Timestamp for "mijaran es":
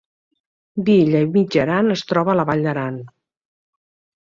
1.35-2.03